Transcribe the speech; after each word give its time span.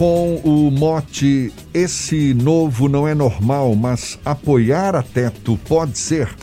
com 0.00 0.36
o 0.36 0.70
mote 0.70 1.52
Esse 1.74 2.32
novo 2.32 2.88
não 2.88 3.06
é 3.06 3.14
normal, 3.14 3.76
mas 3.76 4.18
apoiar 4.24 4.96
a 4.96 5.02
Teto 5.02 5.60
pode 5.68 5.98
ser. 5.98 6.34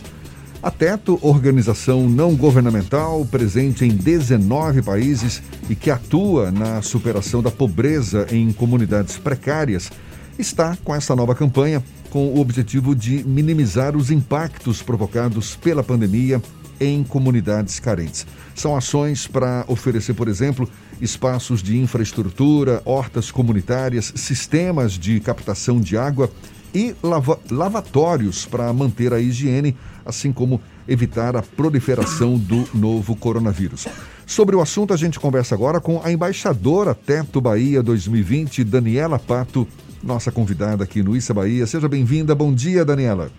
A 0.61 0.69
Teto, 0.69 1.17
organização 1.23 2.07
não 2.07 2.35
governamental 2.35 3.25
presente 3.25 3.83
em 3.83 3.89
19 3.89 4.83
países 4.83 5.41
e 5.67 5.73
que 5.73 5.89
atua 5.89 6.51
na 6.51 6.83
superação 6.83 7.41
da 7.41 7.49
pobreza 7.49 8.27
em 8.29 8.53
comunidades 8.53 9.17
precárias, 9.17 9.89
está 10.37 10.77
com 10.83 10.93
essa 10.93 11.15
nova 11.15 11.33
campanha 11.33 11.83
com 12.11 12.27
o 12.27 12.39
objetivo 12.39 12.93
de 12.93 13.23
minimizar 13.23 13.97
os 13.97 14.11
impactos 14.11 14.83
provocados 14.83 15.55
pela 15.55 15.81
pandemia 15.81 16.39
em 16.79 17.03
comunidades 17.03 17.79
carentes. 17.79 18.25
São 18.55 18.75
ações 18.75 19.27
para 19.27 19.65
oferecer, 19.67 20.13
por 20.13 20.27
exemplo, 20.27 20.69
espaços 21.01 21.61
de 21.61 21.77
infraestrutura, 21.77 22.81
hortas 22.85 23.31
comunitárias, 23.31 24.11
sistemas 24.15 24.93
de 24.93 25.19
captação 25.19 25.79
de 25.79 25.97
água 25.97 26.29
e 26.73 26.95
lava 27.01 27.39
lavatórios 27.49 28.45
para 28.45 28.71
manter 28.73 29.13
a 29.13 29.19
higiene, 29.19 29.75
assim 30.05 30.31
como 30.31 30.61
evitar 30.87 31.35
a 31.35 31.41
proliferação 31.41 32.37
do 32.37 32.67
novo 32.73 33.15
coronavírus. 33.15 33.87
Sobre 34.25 34.55
o 34.55 34.61
assunto, 34.61 34.93
a 34.93 34.97
gente 34.97 35.19
conversa 35.19 35.55
agora 35.55 35.79
com 35.79 36.01
a 36.03 36.11
embaixadora 36.11 36.93
Teto 36.93 37.39
Bahia 37.39 37.81
2020, 37.81 38.63
Daniela 38.63 39.17
Pato, 39.17 39.67
nossa 40.03 40.31
convidada 40.31 40.83
aqui 40.83 41.01
no 41.01 41.15
Issa 41.15 41.33
Bahia. 41.33 41.65
Seja 41.65 41.87
bem-vinda. 41.87 42.35
Bom 42.35 42.53
dia, 42.53 42.83
Daniela. 42.83 43.31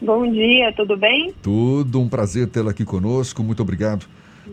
Bom 0.00 0.30
dia, 0.30 0.72
tudo 0.74 0.96
bem? 0.96 1.34
Tudo, 1.42 2.00
um 2.00 2.08
prazer 2.08 2.46
tê-la 2.48 2.70
aqui 2.70 2.84
conosco. 2.84 3.42
Muito 3.42 3.60
obrigado 3.60 4.06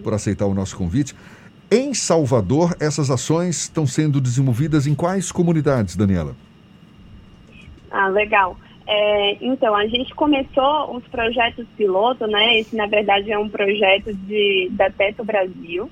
por 0.03 0.12
aceitar 0.12 0.48
o 0.48 0.55
nosso 0.55 0.76
convite. 0.76 1.13
Em 1.72 1.94
Salvador, 1.94 2.76
essas 2.80 3.12
ações 3.12 3.62
estão 3.62 3.86
sendo 3.86 4.20
desenvolvidas 4.20 4.88
em 4.88 4.95
quais 4.95 5.31
comunidades, 5.31 5.95
Daniela? 5.95 6.36
Ah, 7.92 8.08
legal. 8.08 8.58
É, 8.88 9.38
então, 9.39 9.75
a 9.75 9.86
gente 9.88 10.14
começou 10.16 10.95
os 10.95 11.03
projetos 11.08 11.66
piloto, 11.77 12.25
né? 12.25 12.59
Esse, 12.59 12.75
na 12.75 12.88
verdade, 12.88 13.31
é 13.31 13.38
um 13.38 13.50
projeto 13.50 14.14
de, 14.14 14.70
da 14.72 14.89
Teto 14.89 15.23
Brasil. 15.23 15.89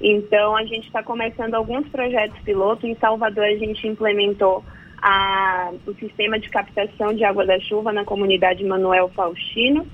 Então, 0.00 0.56
a 0.56 0.64
gente 0.64 0.86
está 0.86 1.02
começando 1.02 1.54
alguns 1.54 1.86
projetos 1.88 2.38
piloto. 2.40 2.86
Em 2.86 2.94
Salvador, 2.96 3.44
a 3.44 3.56
gente 3.56 3.86
implementou 3.86 4.64
a, 5.06 5.70
o 5.86 5.92
sistema 5.96 6.38
de 6.38 6.48
captação 6.48 7.12
de 7.12 7.22
água 7.24 7.44
da 7.44 7.60
chuva 7.60 7.92
na 7.92 8.06
comunidade 8.06 8.64
Manuel 8.64 9.10
Faustino. 9.14 9.86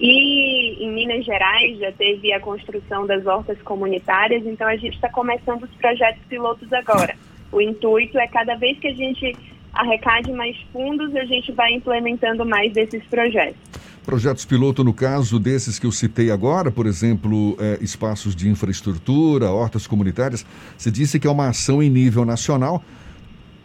E 0.00 0.84
em 0.84 0.92
Minas 0.92 1.24
Gerais 1.24 1.78
já 1.78 1.92
teve 1.92 2.32
a 2.32 2.40
construção 2.40 3.06
das 3.06 3.24
hortas 3.24 3.62
comunitárias, 3.62 4.44
então 4.44 4.66
a 4.66 4.76
gente 4.76 4.94
está 4.94 5.08
começando 5.08 5.62
os 5.62 5.70
projetos 5.76 6.20
pilotos 6.28 6.70
agora. 6.72 7.14
O 7.52 7.60
intuito 7.60 8.18
é 8.18 8.26
cada 8.26 8.56
vez 8.56 8.76
que 8.80 8.88
a 8.88 8.92
gente 8.92 9.36
arrecade 9.72 10.32
mais 10.32 10.56
fundos, 10.72 11.14
a 11.14 11.24
gente 11.24 11.52
vai 11.52 11.72
implementando 11.72 12.44
mais 12.44 12.72
desses 12.72 13.04
projetos. 13.04 13.56
Projetos 14.04 14.44
piloto, 14.44 14.82
no 14.82 14.92
caso 14.92 15.38
desses 15.38 15.78
que 15.78 15.86
eu 15.86 15.92
citei 15.92 16.30
agora, 16.30 16.70
por 16.70 16.86
exemplo, 16.86 17.56
é, 17.60 17.78
espaços 17.80 18.34
de 18.34 18.48
infraestrutura, 18.48 19.50
hortas 19.50 19.86
comunitárias, 19.86 20.44
você 20.76 20.90
disse 20.90 21.20
que 21.20 21.26
é 21.26 21.30
uma 21.30 21.48
ação 21.48 21.82
em 21.82 21.88
nível 21.88 22.24
nacional, 22.24 22.82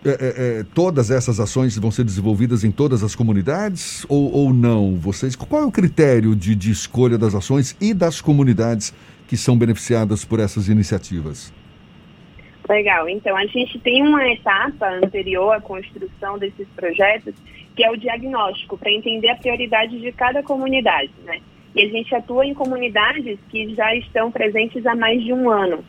é, 0.03 0.09
é, 0.09 0.59
é, 0.59 0.65
todas 0.73 1.11
essas 1.11 1.39
ações 1.39 1.77
vão 1.77 1.91
ser 1.91 2.03
desenvolvidas 2.03 2.63
em 2.63 2.71
todas 2.71 3.03
as 3.03 3.13
comunidades 3.13 4.03
ou, 4.09 4.33
ou 4.33 4.53
não? 4.53 4.95
Vocês, 4.95 5.35
qual 5.35 5.61
é 5.61 5.65
o 5.65 5.71
critério 5.71 6.35
de, 6.35 6.55
de 6.55 6.71
escolha 6.71 7.17
das 7.17 7.35
ações 7.35 7.77
e 7.79 7.93
das 7.93 8.19
comunidades 8.19 8.93
que 9.27 9.37
são 9.37 9.57
beneficiadas 9.57 10.25
por 10.25 10.39
essas 10.39 10.67
iniciativas? 10.67 11.53
Legal. 12.67 13.07
Então, 13.09 13.35
a 13.37 13.45
gente 13.45 13.77
tem 13.79 14.01
uma 14.01 14.27
etapa 14.27 14.87
anterior 14.89 15.51
à 15.51 15.61
construção 15.61 16.37
desses 16.39 16.67
projetos, 16.75 17.35
que 17.75 17.83
é 17.83 17.91
o 17.91 17.95
diagnóstico, 17.95 18.77
para 18.77 18.91
entender 18.91 19.29
a 19.29 19.35
prioridade 19.35 19.99
de 19.99 20.11
cada 20.11 20.41
comunidade, 20.41 21.11
né? 21.25 21.39
E 21.75 21.83
a 21.83 21.89
gente 21.89 22.13
atua 22.15 22.45
em 22.45 22.53
comunidades 22.53 23.39
que 23.49 23.73
já 23.75 23.95
estão 23.95 24.31
presentes 24.31 24.85
há 24.85 24.95
mais 24.95 25.23
de 25.23 25.31
um 25.31 25.49
ano. 25.49 25.83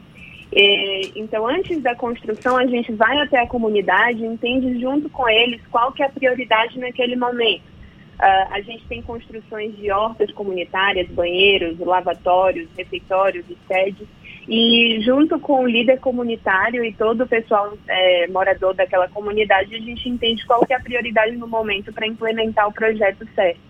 É, 0.55 1.01
então, 1.17 1.47
antes 1.49 1.83
da 1.83 1.95
construção, 1.95 2.59
a 2.59 2.67
gente 2.67 2.93
vai 2.93 3.19
até 3.19 3.41
a 3.41 3.47
comunidade, 3.47 4.25
entende 4.25 4.79
junto 4.79 5.09
com 5.09 5.27
eles 5.29 5.61
qual 5.71 5.93
que 5.93 6.03
é 6.03 6.07
a 6.07 6.11
prioridade 6.11 6.79
naquele 6.79 7.17
momento. 7.17 7.73
Uh, 8.21 8.53
a 8.53 8.61
gente 8.61 8.87
tem 8.87 9.03
construções 9.03 9.75
de 9.77 9.91
hortas 9.91 10.31
comunitárias, 10.33 11.09
banheiros, 11.09 11.79
lavatórios, 11.79 12.69
refeitórios 12.77 13.45
e 13.49 13.57
sedes. 13.67 14.07
E 14.47 15.01
junto 15.03 15.41
com 15.41 15.65
o 15.65 15.67
líder 15.67 15.99
comunitário 16.01 16.85
e 16.85 16.93
todo 16.93 17.23
o 17.23 17.27
pessoal 17.27 17.73
é, 17.89 18.27
morador 18.29 18.75
daquela 18.75 19.09
comunidade, 19.09 19.75
a 19.75 19.79
gente 19.79 20.09
entende 20.09 20.45
qual 20.47 20.67
que 20.67 20.73
é 20.73 20.77
a 20.77 20.81
prioridade 20.81 21.37
no 21.37 21.49
momento 21.49 21.93
para 21.93 22.07
implementar 22.07 22.69
o 22.69 22.73
projeto 22.73 23.27
certo. 23.35 23.61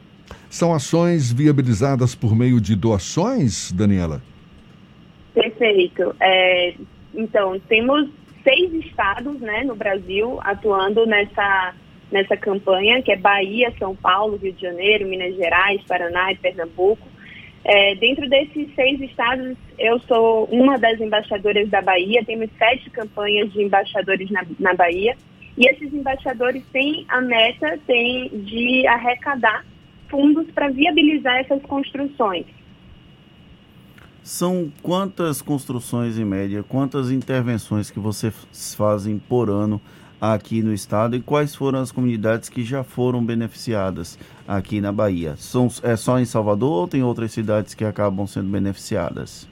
São 0.50 0.74
ações 0.74 1.32
viabilizadas 1.32 2.14
por 2.14 2.34
meio 2.34 2.60
de 2.60 2.74
doações, 2.74 3.70
Daniela? 3.70 4.20
Perfeito. 5.34 6.14
É, 6.20 6.74
então, 7.14 7.58
temos 7.60 8.08
seis 8.42 8.72
estados 8.84 9.40
né, 9.40 9.62
no 9.64 9.74
Brasil 9.74 10.38
atuando 10.42 11.06
nessa, 11.06 11.74
nessa 12.10 12.36
campanha, 12.36 13.02
que 13.02 13.12
é 13.12 13.16
Bahia, 13.16 13.72
São 13.78 13.94
Paulo, 13.94 14.36
Rio 14.36 14.52
de 14.52 14.62
Janeiro, 14.62 15.06
Minas 15.06 15.34
Gerais, 15.36 15.80
Paraná 15.86 16.32
e 16.32 16.36
Pernambuco. 16.36 17.06
É, 17.64 17.94
dentro 17.94 18.28
desses 18.28 18.74
seis 18.74 19.00
estados, 19.00 19.56
eu 19.78 19.98
sou 20.00 20.46
uma 20.46 20.78
das 20.78 21.00
embaixadoras 21.00 21.68
da 21.68 21.80
Bahia, 21.80 22.24
temos 22.24 22.50
sete 22.58 22.90
campanhas 22.90 23.52
de 23.52 23.62
embaixadores 23.62 24.28
na, 24.30 24.44
na 24.58 24.74
Bahia, 24.74 25.16
e 25.56 25.68
esses 25.68 25.92
embaixadores 25.92 26.64
têm 26.72 27.04
a 27.08 27.20
meta 27.20 27.78
têm 27.86 28.28
de 28.30 28.86
arrecadar 28.86 29.64
fundos 30.08 30.50
para 30.50 30.68
viabilizar 30.68 31.38
essas 31.38 31.62
construções. 31.62 32.46
São 34.22 34.72
quantas 34.82 35.42
construções 35.42 36.16
em 36.16 36.24
média, 36.24 36.62
quantas 36.62 37.10
intervenções 37.10 37.90
que 37.90 37.98
vocês 37.98 38.34
fazem 38.76 39.18
por 39.18 39.50
ano 39.50 39.80
aqui 40.20 40.62
no 40.62 40.72
estado 40.72 41.16
e 41.16 41.20
quais 41.20 41.56
foram 41.56 41.80
as 41.80 41.90
comunidades 41.90 42.48
que 42.48 42.62
já 42.62 42.84
foram 42.84 43.24
beneficiadas 43.24 44.16
aqui 44.46 44.80
na 44.80 44.92
Bahia? 44.92 45.34
São, 45.36 45.66
é 45.82 45.96
só 45.96 46.20
em 46.20 46.24
Salvador 46.24 46.82
ou 46.82 46.88
tem 46.88 47.02
outras 47.02 47.32
cidades 47.32 47.74
que 47.74 47.84
acabam 47.84 48.24
sendo 48.24 48.48
beneficiadas? 48.48 49.48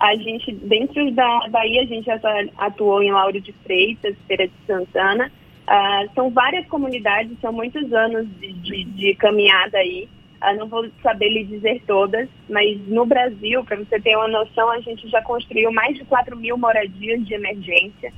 A 0.00 0.16
gente, 0.16 0.50
dentro 0.52 1.10
da 1.12 1.46
Bahia, 1.50 1.82
a 1.82 1.86
gente 1.86 2.06
já 2.06 2.18
atuou 2.56 3.02
em 3.02 3.12
Lauro 3.12 3.38
de 3.38 3.52
Freitas, 3.62 4.16
Feira 4.26 4.48
de 4.48 4.54
Santana. 4.66 5.30
Uh, 5.68 6.14
são 6.14 6.30
várias 6.30 6.66
comunidades, 6.66 7.38
são 7.40 7.52
muitos 7.52 7.92
anos 7.92 8.26
de, 8.40 8.52
de, 8.54 8.84
de 8.84 9.14
caminhada 9.14 9.76
aí. 9.76 10.08
Uh, 10.42 10.58
não 10.58 10.66
vou 10.66 10.84
saber 11.02 11.28
lhe 11.28 11.44
dizer 11.44 11.82
todas, 11.86 12.28
mas 12.50 12.76
no 12.88 13.06
Brasil, 13.06 13.62
para 13.64 13.76
você 13.76 14.00
ter 14.00 14.16
uma 14.16 14.26
noção, 14.26 14.68
a 14.70 14.80
gente 14.80 15.08
já 15.08 15.22
construiu 15.22 15.70
mais 15.70 15.96
de 15.96 16.04
4 16.04 16.36
mil 16.36 16.58
moradias 16.58 17.24
de 17.24 17.34
emergência. 17.34 18.12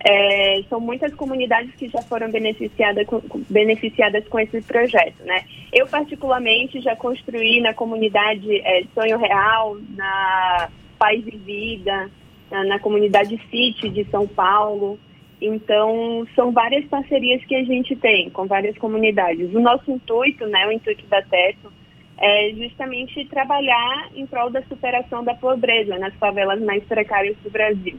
É, 0.00 0.62
são 0.68 0.80
muitas 0.80 1.12
comunidades 1.12 1.74
que 1.74 1.88
já 1.88 2.00
foram 2.02 2.30
beneficiadas 2.30 3.04
com, 3.06 3.20
beneficiadas 3.50 4.26
com 4.28 4.38
esse 4.38 4.62
projeto, 4.62 5.22
né? 5.24 5.44
Eu, 5.72 5.86
particularmente, 5.88 6.80
já 6.80 6.94
construí 6.94 7.60
na 7.60 7.74
comunidade 7.74 8.60
é, 8.60 8.84
Sonho 8.94 9.18
Real, 9.18 9.76
na 9.96 10.70
Paz 10.98 11.22
e 11.26 11.36
Vida, 11.36 12.10
na, 12.50 12.64
na 12.64 12.78
comunidade 12.78 13.38
City 13.50 13.88
de 13.90 14.04
São 14.04 14.26
Paulo. 14.26 14.98
Então, 15.40 16.26
são 16.34 16.50
várias 16.50 16.84
parcerias 16.86 17.44
que 17.44 17.54
a 17.54 17.64
gente 17.64 17.94
tem 17.96 18.28
com 18.30 18.46
várias 18.46 18.76
comunidades. 18.78 19.54
O 19.54 19.60
nosso 19.60 19.90
intuito, 19.90 20.46
né, 20.46 20.66
o 20.66 20.72
intuito 20.72 21.06
da 21.06 21.22
Teto, 21.22 21.72
é 22.20 22.50
justamente 22.56 23.24
trabalhar 23.26 24.08
em 24.14 24.26
prol 24.26 24.50
da 24.50 24.62
superação 24.62 25.22
da 25.22 25.34
pobreza 25.34 25.96
nas 25.98 26.14
favelas 26.14 26.60
mais 26.60 26.82
precárias 26.84 27.36
do 27.44 27.50
Brasil. 27.50 27.96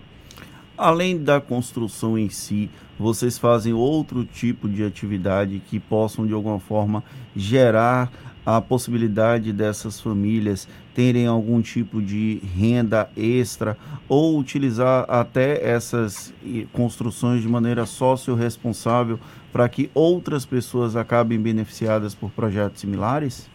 Além 0.79 1.21
da 1.21 1.41
construção 1.41 2.17
em 2.17 2.29
si, 2.29 2.69
vocês 2.97 3.37
fazem 3.37 3.73
outro 3.73 4.23
tipo 4.23 4.69
de 4.69 4.81
atividade 4.81 5.61
que 5.69 5.77
possam 5.77 6.25
de 6.25 6.33
alguma 6.33 6.57
forma 6.57 7.03
gerar 7.35 8.09
a 8.45 8.61
possibilidade 8.61 9.51
dessas 9.51 9.99
famílias 9.99 10.69
terem 10.95 11.27
algum 11.27 11.61
tipo 11.61 12.01
de 12.01 12.41
renda 12.57 13.09
extra 13.17 13.75
ou 14.07 14.39
utilizar 14.39 15.03
até 15.09 15.61
essas 15.69 16.33
construções 16.71 17.41
de 17.41 17.49
maneira 17.49 17.85
socio-responsável 17.85 19.19
para 19.51 19.67
que 19.67 19.91
outras 19.93 20.45
pessoas 20.45 20.95
acabem 20.95 21.37
beneficiadas 21.37 22.15
por 22.15 22.31
projetos 22.31 22.79
similares? 22.79 23.49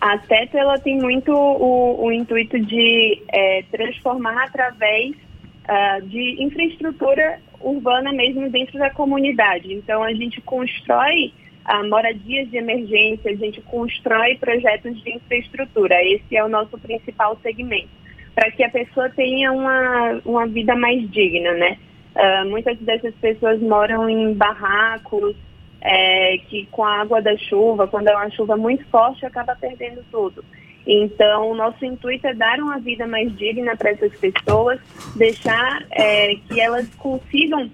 A 0.00 0.16
TETO 0.16 0.56
ela 0.56 0.78
tem 0.78 0.96
muito 0.96 1.32
o, 1.32 2.06
o 2.06 2.12
intuito 2.12 2.56
de 2.60 3.20
é, 3.32 3.64
transformar 3.72 4.44
através 4.44 5.26
uh, 5.68 6.06
de 6.06 6.42
infraestrutura 6.42 7.40
urbana 7.60 8.12
mesmo 8.12 8.48
dentro 8.50 8.78
da 8.78 8.90
comunidade. 8.90 9.72
Então 9.72 10.02
a 10.02 10.12
gente 10.12 10.40
constrói 10.40 11.32
uh, 11.68 11.88
moradias 11.88 12.50
de 12.50 12.56
emergência, 12.56 13.30
a 13.30 13.36
gente 13.36 13.60
constrói 13.62 14.36
projetos 14.36 15.00
de 15.02 15.14
infraestrutura. 15.14 15.94
Esse 16.04 16.36
é 16.36 16.44
o 16.44 16.48
nosso 16.48 16.78
principal 16.78 17.38
segmento, 17.42 17.90
para 18.34 18.50
que 18.50 18.64
a 18.64 18.70
pessoa 18.70 19.10
tenha 19.10 19.52
uma, 19.52 20.20
uma 20.24 20.46
vida 20.46 20.74
mais 20.74 21.08
digna, 21.10 21.52
né? 21.52 21.78
Uh, 22.16 22.50
muitas 22.50 22.76
dessas 22.78 23.14
pessoas 23.16 23.60
moram 23.60 24.08
em 24.08 24.34
barracos, 24.34 25.36
é, 25.80 26.38
que 26.48 26.66
com 26.70 26.84
a 26.84 27.00
água 27.00 27.22
da 27.22 27.36
chuva, 27.36 27.86
quando 27.86 28.08
é 28.08 28.16
uma 28.16 28.30
chuva 28.30 28.56
muito 28.56 28.84
forte, 28.86 29.24
acaba 29.24 29.54
perdendo 29.54 30.04
tudo. 30.10 30.44
Então, 30.90 31.50
o 31.50 31.54
nosso 31.54 31.84
intuito 31.84 32.26
é 32.26 32.32
dar 32.32 32.58
uma 32.58 32.78
vida 32.78 33.06
mais 33.06 33.30
digna 33.36 33.76
para 33.76 33.90
essas 33.90 34.12
pessoas, 34.16 34.80
deixar 35.14 35.84
é, 35.90 36.34
que 36.48 36.58
elas 36.58 36.88
consigam 36.94 37.70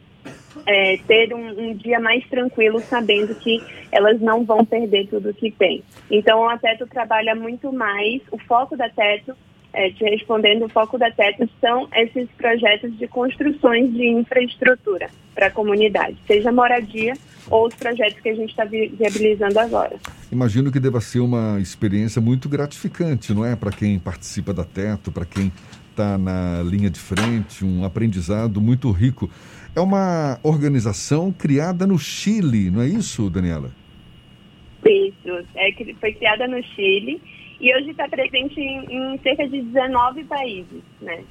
é, 0.67 0.97
ter 1.07 1.33
um, 1.33 1.71
um, 1.71 1.75
dia 1.75 2.01
mais 2.01 2.27
tranquilo, 2.29 2.81
sabendo 2.81 3.33
que 3.37 3.63
elas 3.93 4.21
não 4.21 4.45
vão 4.45 4.65
perder 4.65 5.07
tudo 5.07 5.33
que 5.33 5.53
tem. 5.53 5.85
Então, 6.11 6.49
a 6.49 6.59
Teto 6.59 6.89
trabalha 6.89 7.37
muito 7.37 7.73
mais, 7.73 8.21
o 8.33 8.39
foco 8.39 8.77
da 8.77 8.89
Teto 8.89 9.37
é, 9.75 9.91
te 9.91 10.05
respondendo, 10.05 10.65
o 10.65 10.69
foco 10.69 10.97
da 10.97 11.11
TETO 11.11 11.49
são 11.61 11.89
esses 11.95 12.29
projetos 12.39 12.97
de 12.97 13.09
construções 13.09 13.93
de 13.93 14.09
infraestrutura 14.09 15.09
para 15.35 15.49
a 15.49 15.51
comunidade, 15.51 16.17
seja 16.27 16.53
moradia 16.53 17.15
ou 17.51 17.67
os 17.67 17.75
projetos 17.75 18.21
que 18.21 18.29
a 18.29 18.35
gente 18.35 18.51
está 18.51 18.65
viabilizando 18.65 19.59
agora. 19.59 19.97
Imagino 20.31 20.71
que 20.73 20.81
deva 20.81 21.01
ser 21.01 21.21
uma 21.21 21.59
experiência 21.61 22.21
muito 22.21 22.49
gratificante, 22.49 23.33
não 23.35 23.45
é? 23.45 23.55
Para 23.55 23.71
quem 23.71 23.99
participa 23.99 24.53
da 24.53 24.65
Teto, 24.65 25.13
para 25.13 25.25
quem 25.25 25.53
está 25.91 26.19
na 26.19 26.63
linha 26.63 26.91
de 26.91 26.99
frente, 26.99 27.65
um 27.65 27.85
aprendizado 27.85 28.61
muito 28.61 28.91
rico. 28.91 29.31
É 29.75 29.81
uma 29.81 30.39
organização 30.43 31.33
criada 31.33 31.87
no 31.87 31.99
Chile, 31.99 32.71
não 32.71 32.83
é 32.83 32.89
isso, 32.89 33.31
Daniela? 33.31 33.71
Isso, 34.85 35.47
é, 35.55 35.73
foi 36.01 36.13
criada 36.13 36.47
no 36.47 36.63
Chile 36.63 37.21
e 37.61 37.75
hoje 37.75 37.91
está 37.91 38.09
presente 38.09 38.61
em, 38.61 39.15
em, 39.15 39.19
cerca 39.19 39.49
de 39.49 39.63
19 39.63 40.25
países, 40.25 40.83
né? 41.01 41.23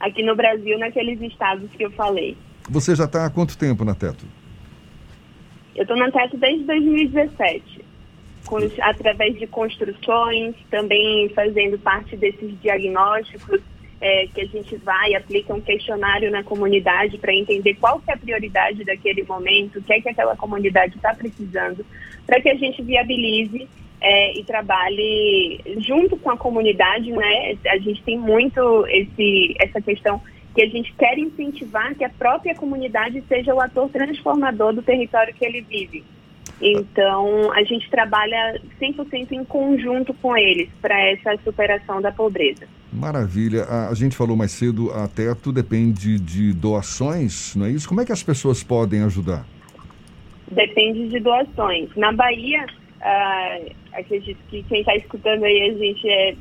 Aqui 0.00 0.22
no 0.22 0.34
Brasil, 0.34 0.78
naqueles 0.78 1.20
estados 1.20 1.70
que 1.70 1.84
eu 1.84 1.90
falei. 1.92 2.36
Você 2.68 2.94
já 2.94 3.04
está 3.04 3.24
há 3.24 3.30
quanto 3.30 3.56
tempo 3.56 3.84
na 3.84 3.94
Teto? 3.94 4.26
Eu 5.76 5.82
estou 5.82 5.96
na 5.96 6.10
Teto 6.10 6.38
desde 6.38 6.64
2017, 6.64 7.84
com, 8.46 8.56
através 8.80 9.38
de 9.38 9.46
construções, 9.46 10.54
também 10.70 11.28
fazendo 11.28 11.78
parte 11.78 12.16
desses 12.16 12.58
diagnósticos 12.62 13.60
é, 14.00 14.26
que 14.26 14.40
a 14.40 14.46
gente 14.46 14.74
vai, 14.76 15.14
aplica 15.14 15.54
um 15.54 15.60
questionário 15.60 16.30
na 16.30 16.42
comunidade 16.42 17.18
para 17.18 17.34
entender 17.34 17.74
qual 17.74 18.00
é 18.08 18.12
a 18.12 18.16
prioridade 18.16 18.84
daquele 18.84 19.22
momento, 19.24 19.78
o 19.78 19.82
que 19.82 19.92
é 19.92 20.00
que 20.00 20.08
aquela 20.08 20.34
comunidade 20.34 20.96
está 20.96 21.14
precisando, 21.14 21.84
para 22.26 22.40
que 22.40 22.48
a 22.48 22.54
gente 22.54 22.82
viabilize 22.82 23.68
é, 24.00 24.38
e 24.38 24.44
trabalhe 24.44 25.60
junto 25.78 26.16
com 26.16 26.30
a 26.30 26.36
comunidade, 26.36 27.10
né? 27.10 27.56
A 27.68 27.78
gente 27.78 28.02
tem 28.02 28.18
muito 28.18 28.86
esse, 28.88 29.56
essa 29.60 29.80
questão 29.80 30.20
que 30.54 30.62
a 30.62 30.68
gente 30.68 30.92
quer 30.94 31.18
incentivar 31.18 31.94
que 31.94 32.04
a 32.04 32.08
própria 32.08 32.54
comunidade 32.54 33.22
seja 33.28 33.54
o 33.54 33.60
ator 33.60 33.90
transformador 33.90 34.72
do 34.72 34.82
território 34.82 35.34
que 35.34 35.44
ele 35.44 35.60
vive. 35.60 36.04
Então, 36.60 37.52
a 37.52 37.62
gente 37.64 37.90
trabalha 37.90 38.58
100% 38.80 39.32
em 39.32 39.44
conjunto 39.44 40.14
com 40.14 40.34
eles 40.36 40.70
para 40.80 40.98
essa 41.10 41.36
superação 41.44 42.00
da 42.00 42.10
pobreza. 42.10 42.66
Maravilha. 42.90 43.64
A, 43.64 43.88
a, 43.90 43.94
gente 43.94 44.16
falou 44.16 44.36
mais 44.36 44.52
cedo, 44.52 44.90
a 44.92 45.06
Teto 45.06 45.52
depende 45.52 46.18
de 46.18 46.54
doações, 46.54 47.54
não 47.54 47.66
é 47.66 47.70
isso? 47.70 47.86
Como 47.86 48.00
é 48.00 48.06
que 48.06 48.12
as 48.12 48.22
pessoas 48.22 48.62
podem 48.62 49.02
ajudar? 49.02 49.44
Depende 50.50 51.08
de 51.08 51.20
doações. 51.20 51.90
Na 51.94 52.12
Bahia, 52.12 52.64
uh, 53.00 53.74
acredito 53.92 54.38
que 54.48 54.62
quem 54.64 54.80
está 54.80 54.94
escutando 54.96 55.44
aí 55.44 55.70
a 55.70 55.74
gente 55.74 56.08
é 56.08 56.36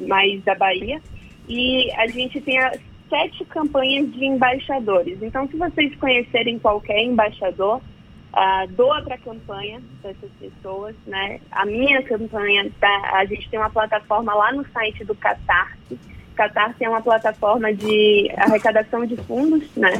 mais 0.00 0.42
da 0.44 0.54
Bahia. 0.54 1.00
E 1.48 1.90
a 1.92 2.06
gente 2.06 2.40
tem 2.40 2.58
a, 2.58 2.72
sete 3.08 3.44
campanhas 3.44 4.10
de 4.12 4.24
embaixadores. 4.24 5.22
Então, 5.22 5.46
se 5.48 5.56
vocês 5.56 5.94
conhecerem 5.96 6.58
qualquer 6.58 7.02
embaixador, 7.02 7.76
uh, 7.78 8.72
doa 8.72 9.02
para 9.02 9.16
a 9.16 9.18
campanha 9.18 9.82
dessas 10.02 10.30
pessoas, 10.40 10.96
né? 11.06 11.38
A 11.50 11.66
minha 11.66 12.02
campanha, 12.02 12.70
tá, 12.80 13.10
a 13.14 13.24
gente 13.26 13.48
tem 13.50 13.58
uma 13.58 13.68
plataforma 13.70 14.34
lá 14.34 14.52
no 14.52 14.66
site 14.68 15.04
do 15.04 15.14
Catarse, 15.14 15.98
Catarse 16.34 16.84
é 16.84 16.88
uma 16.88 17.00
plataforma 17.00 17.72
de 17.72 18.30
arrecadação 18.36 19.04
de 19.04 19.16
fundos, 19.16 19.64
né? 19.76 19.92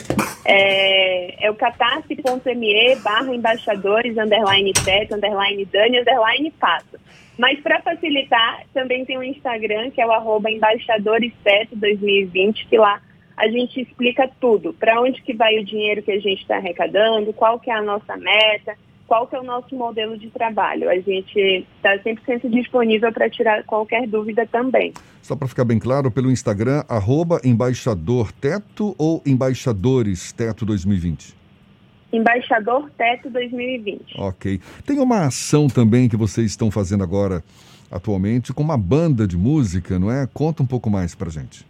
É, 0.45 1.47
é 1.47 1.51
o 1.51 1.55
catarse.me 1.55 2.97
barra 2.97 3.35
embaixadores, 3.35 4.17
underline 4.17 4.73
teto, 4.73 5.15
underline 5.15 5.65
dani, 5.67 6.01
underline 6.01 6.51
passo. 6.53 6.99
Mas 7.39 7.61
para 7.61 7.81
facilitar, 7.81 8.65
também 8.75 9.05
tem 9.05 9.17
o 9.17 9.21
um 9.21 9.25
Instagram, 9.25 9.91
que 9.91 10.01
é 10.01 10.07
o 10.07 10.13
arroba 10.13 10.51
embaixadoresteto 10.51 11.77
2020, 11.77 12.67
que 12.69 12.77
lá 12.77 13.01
a 13.37 13.49
gente 13.49 13.81
explica 13.81 14.31
tudo, 14.41 14.73
para 14.75 15.01
onde 15.01 15.23
que 15.23 15.33
vai 15.33 15.59
o 15.59 15.65
dinheiro 15.65 16.03
que 16.03 16.13
a 16.13 16.21
gente 16.21 16.43
está 16.43 16.57
arrecadando, 16.57 17.33
qual 17.33 17.59
que 17.59 17.71
é 17.71 17.75
a 17.75 17.83
nossa 17.83 18.17
meta, 18.17 18.77
qual 19.13 19.27
que 19.27 19.37
é 19.37 19.41
o 19.41 19.43
nosso 19.43 19.77
modelo 19.77 20.17
de 20.17 20.31
trabalho. 20.31 20.89
A 20.89 20.99
gente 20.99 21.67
está 21.77 21.99
100% 21.99 22.49
disponível 22.49 23.13
para 23.13 23.29
tirar 23.29 23.63
qualquer 23.65 24.09
dúvida 24.09 24.47
também. 24.47 24.95
Só 25.21 25.37
para 25.37 25.47
ficar 25.47 25.67
bem 25.67 25.79
claro, 25.79 26.11
pelo 26.11 26.31
Instagram, 26.31 26.83
arroba 26.89 27.39
embaixador 27.45 28.33
teto 28.33 28.95
ou 28.97 29.23
embaixadores 29.27 30.33
teto 30.33 30.65
2020? 30.65 31.37
Embaixador 32.11 32.91
Teto 32.97 33.29
2020. 33.29 34.19
Ok. 34.19 34.61
Tem 34.87 34.99
uma 34.99 35.27
ação 35.27 35.67
também 35.67 36.09
que 36.09 36.17
vocês 36.17 36.47
estão 36.47 36.71
fazendo 36.71 37.05
agora, 37.05 37.45
atualmente, 37.91 38.51
com 38.55 38.63
uma 38.63 38.79
banda 38.79 39.27
de 39.27 39.37
música, 39.37 39.99
não 39.99 40.11
é? 40.11 40.27
Conta 40.33 40.63
um 40.63 40.67
pouco 40.67 40.89
mais 40.89 41.15
para 41.15 41.29
gente. 41.29 41.67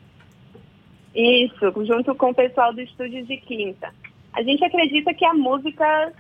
Isso, 1.13 1.85
junto 1.85 2.15
com 2.15 2.31
o 2.31 2.35
pessoal 2.35 2.73
do 2.73 2.81
Estúdio 2.81 3.27
de 3.27 3.37
Quinta. 3.39 3.93
A 4.33 4.43
gente 4.45 4.65
acredita 4.65 5.13
que 5.13 5.25
a 5.25 5.35
música 5.35 6.13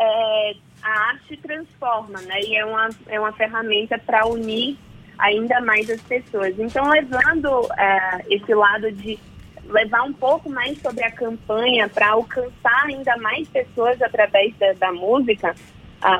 é, 0.00 0.52
a 0.82 1.08
arte 1.10 1.36
transforma, 1.36 2.20
né? 2.22 2.40
E 2.40 2.56
é 2.56 2.64
uma, 2.64 2.88
é 3.06 3.20
uma 3.20 3.32
ferramenta 3.32 3.98
para 3.98 4.26
unir 4.26 4.76
ainda 5.18 5.60
mais 5.60 5.88
as 5.90 6.00
pessoas. 6.02 6.58
Então, 6.58 6.88
levando 6.88 7.68
é, 7.78 8.24
esse 8.30 8.54
lado 8.54 8.90
de 8.92 9.18
levar 9.66 10.02
um 10.02 10.12
pouco 10.12 10.50
mais 10.50 10.80
sobre 10.80 11.04
a 11.04 11.10
campanha 11.10 11.88
para 11.88 12.10
alcançar 12.10 12.86
ainda 12.86 13.16
mais 13.18 13.48
pessoas 13.48 14.00
através 14.02 14.54
da, 14.56 14.72
da 14.72 14.92
música, 14.92 15.54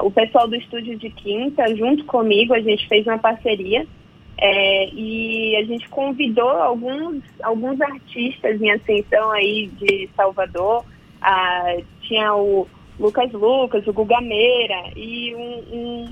o 0.02 0.10
pessoal 0.10 0.46
do 0.46 0.54
Estúdio 0.56 0.96
de 0.98 1.08
Quinta, 1.08 1.74
junto 1.74 2.04
comigo, 2.04 2.52
a 2.52 2.60
gente 2.60 2.86
fez 2.86 3.06
uma 3.06 3.18
parceria 3.18 3.86
é, 4.36 4.88
e 4.92 5.56
a 5.56 5.64
gente 5.64 5.88
convidou 5.88 6.50
alguns, 6.50 7.22
alguns 7.42 7.80
artistas 7.80 8.60
em 8.60 8.70
ascensão 8.70 9.30
aí 9.30 9.70
de 9.78 10.08
Salvador. 10.14 10.84
tinha 12.02 12.34
o 12.34 12.68
Lucas 13.00 13.32
Lucas, 13.32 13.86
o 13.86 13.92
Gugameira 13.92 14.92
e 14.94 15.34
um, 15.34 15.74
um, 15.74 16.08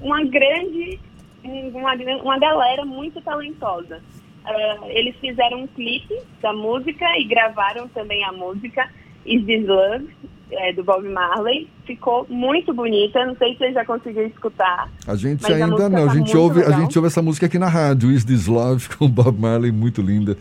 uma 0.00 0.24
grande, 0.24 0.98
uma, 1.44 1.94
uma 2.20 2.38
galera 2.38 2.84
muito 2.84 3.20
talentosa. 3.22 4.00
Uh, 4.44 4.86
eles 4.88 5.14
fizeram 5.20 5.62
um 5.62 5.66
clipe 5.68 6.18
da 6.42 6.52
música 6.52 7.06
e 7.16 7.24
gravaram 7.24 7.86
também 7.88 8.24
a 8.24 8.32
música 8.32 8.90
Is 9.24 9.46
This 9.46 9.68
Love, 9.68 10.08
é, 10.50 10.72
do 10.72 10.82
Bob 10.82 11.08
Marley. 11.08 11.68
Ficou 11.86 12.26
muito 12.28 12.74
bonita, 12.74 13.24
não 13.24 13.36
sei 13.36 13.52
se 13.52 13.58
você 13.58 13.72
já 13.72 13.84
conseguiu 13.84 14.26
escutar. 14.26 14.90
A 15.06 15.14
gente 15.14 15.46
ainda 15.50 15.86
a 15.86 15.88
não, 15.88 16.10
a 16.10 16.14
gente, 16.14 16.36
ouve, 16.36 16.64
a 16.64 16.72
gente 16.72 16.98
ouve 16.98 17.06
essa 17.06 17.22
música 17.22 17.46
aqui 17.46 17.58
na 17.58 17.68
rádio, 17.68 18.10
Is 18.10 18.24
This 18.24 18.48
Love, 18.48 18.88
com 18.98 19.04
o 19.04 19.08
Bob 19.08 19.40
Marley, 19.40 19.70
muito 19.70 20.02
linda. 20.02 20.36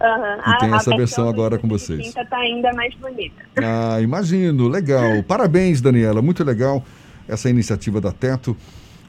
Uhum. 0.00 0.54
E 0.54 0.58
tem 0.58 0.72
a, 0.72 0.76
essa 0.76 0.94
a 0.94 0.96
versão 0.96 1.28
agora 1.28 1.58
com 1.58 1.68
vocês. 1.68 2.14
Está 2.16 2.38
ainda 2.38 2.72
mais 2.72 2.94
bonita. 2.94 3.42
Ah, 3.56 4.00
imagino, 4.00 4.66
legal. 4.68 5.22
Parabéns, 5.28 5.80
Daniela, 5.80 6.22
muito 6.22 6.42
legal 6.42 6.82
essa 7.28 7.50
iniciativa 7.50 8.00
da 8.00 8.10
Teto. 8.10 8.56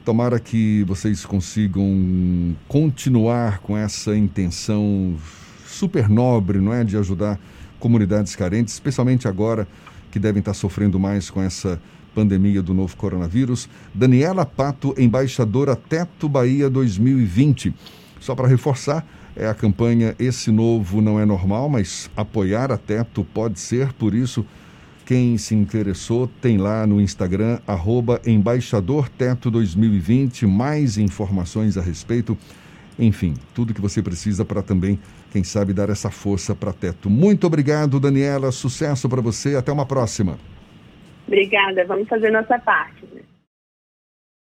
Tomara 0.04 0.38
que 0.38 0.82
vocês 0.84 1.24
consigam 1.24 2.54
continuar 2.68 3.58
com 3.60 3.76
essa 3.76 4.16
intenção 4.16 5.16
super 5.64 6.08
nobre, 6.08 6.58
não 6.58 6.72
é, 6.72 6.84
de 6.84 6.96
ajudar 6.96 7.38
comunidades 7.78 8.36
carentes, 8.36 8.74
especialmente 8.74 9.26
agora 9.26 9.66
que 10.10 10.18
devem 10.18 10.40
estar 10.40 10.54
sofrendo 10.54 11.00
mais 11.00 11.30
com 11.30 11.40
essa 11.42 11.80
pandemia 12.14 12.62
do 12.62 12.74
novo 12.74 12.96
coronavírus. 12.96 13.68
Daniela 13.94 14.44
Pato, 14.44 14.94
embaixadora 14.98 15.74
Teto 15.74 16.28
Bahia 16.28 16.68
2020. 16.68 17.74
Só 18.20 18.34
para 18.34 18.46
reforçar, 18.46 19.06
é 19.36 19.46
a 19.46 19.54
campanha 19.54 20.14
Esse 20.18 20.50
Novo 20.50 21.00
Não 21.00 21.18
É 21.18 21.24
Normal, 21.24 21.68
mas 21.68 22.10
apoiar 22.16 22.70
a 22.70 22.76
Teto 22.76 23.24
pode 23.32 23.58
ser, 23.58 23.92
por 23.92 24.14
isso, 24.14 24.46
quem 25.06 25.36
se 25.38 25.54
interessou 25.54 26.28
tem 26.40 26.58
lá 26.58 26.86
no 26.86 27.00
Instagram, 27.00 27.58
arroba 27.66 28.20
Embaixador 28.26 29.08
Teto 29.08 29.50
2020, 29.50 30.46
mais 30.46 30.96
informações 30.98 31.76
a 31.76 31.82
respeito. 31.82 32.36
Enfim, 32.98 33.34
tudo 33.54 33.74
que 33.74 33.80
você 33.80 34.02
precisa 34.02 34.44
para 34.44 34.62
também, 34.62 34.98
quem 35.32 35.42
sabe, 35.42 35.72
dar 35.72 35.90
essa 35.90 36.10
força 36.10 36.54
para 36.54 36.72
Teto. 36.72 37.10
Muito 37.10 37.46
obrigado, 37.46 37.98
Daniela. 37.98 38.52
Sucesso 38.52 39.08
para 39.08 39.20
você. 39.20 39.56
Até 39.56 39.72
uma 39.72 39.86
próxima. 39.86 40.38
Obrigada. 41.26 41.84
Vamos 41.86 42.08
fazer 42.08 42.30
nossa 42.30 42.58
parte. 42.58 43.04
Né? 43.12 43.22